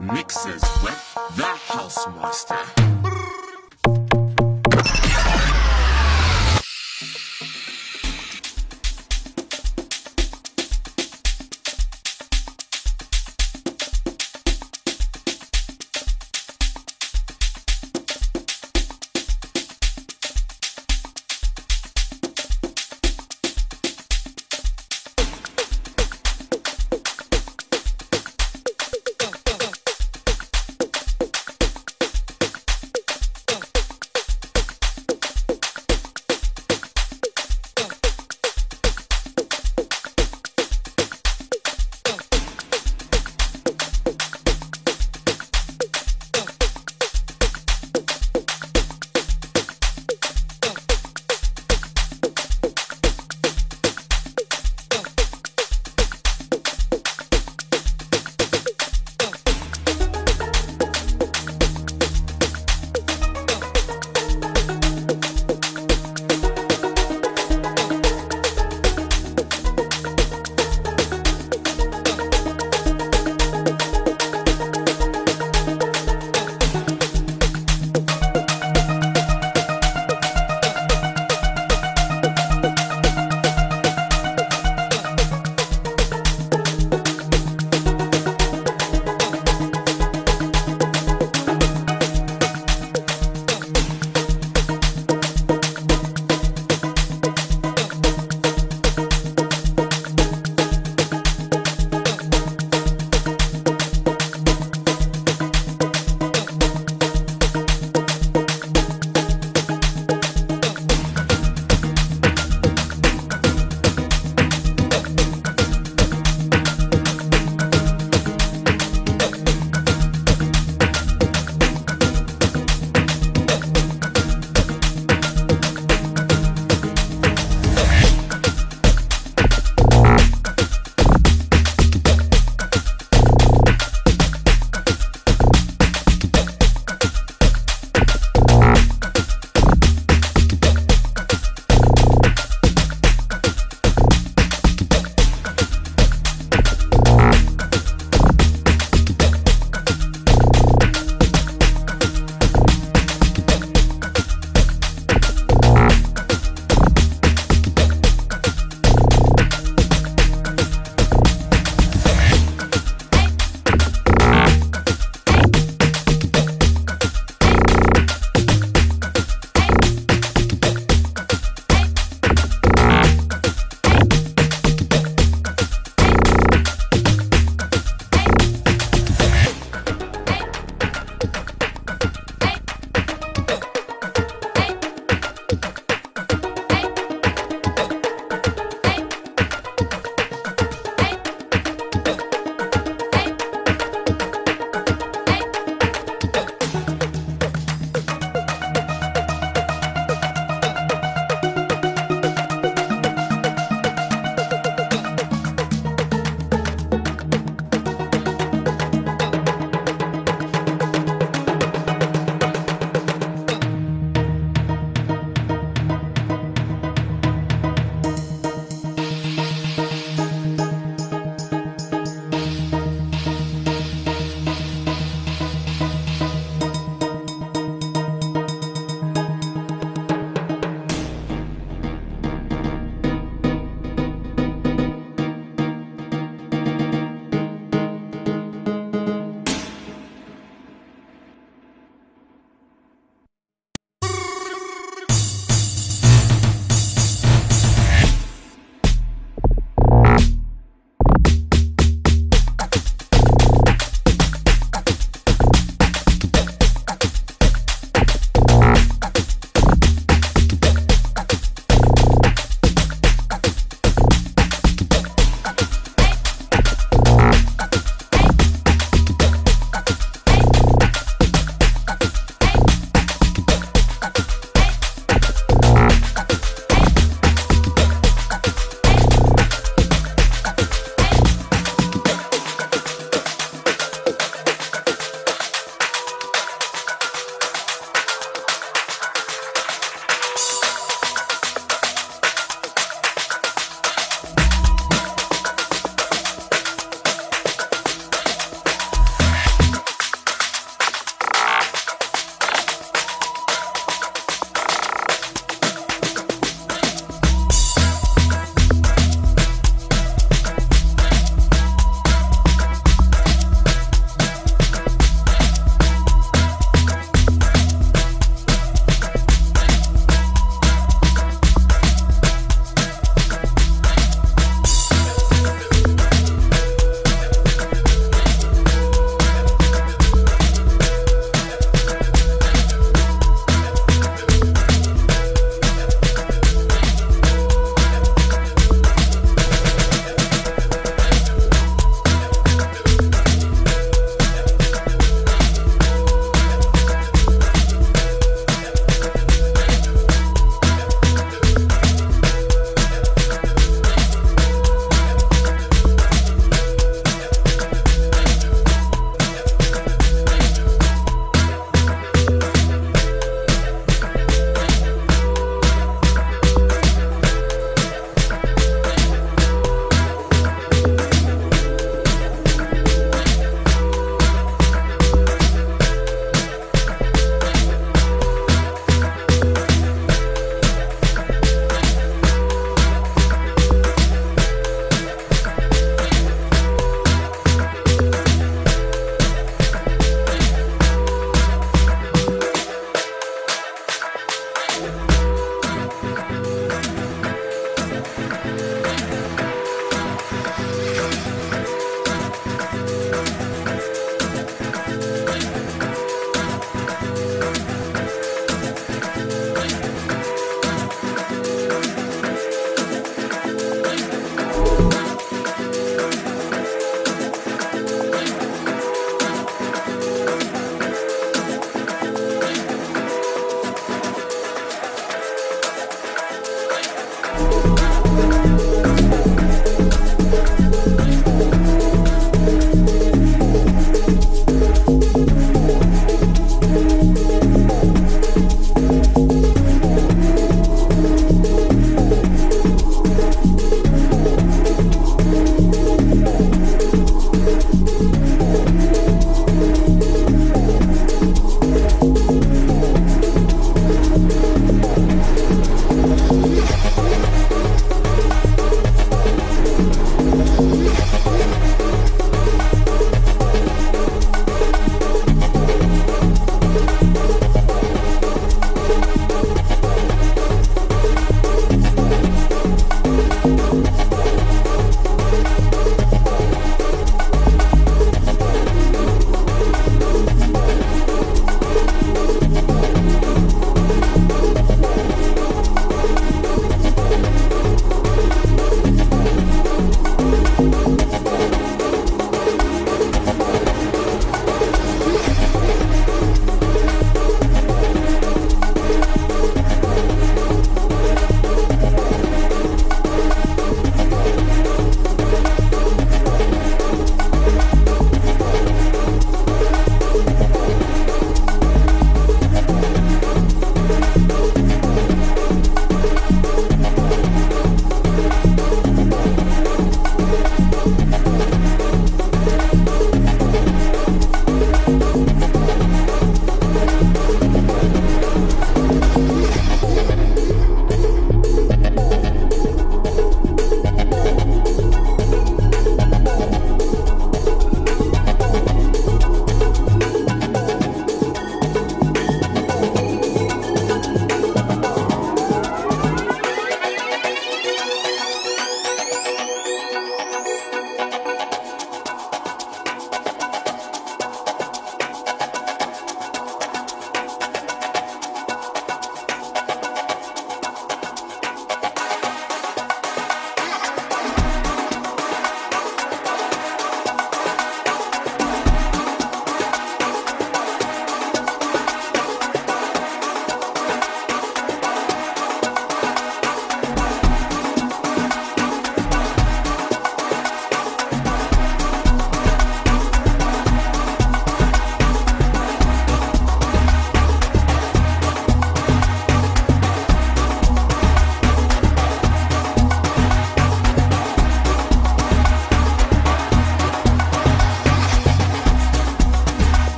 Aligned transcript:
Mixes 0.00 0.62
with 0.82 1.14
the 1.36 1.44
House 1.44 2.06
Master. 2.16 3.23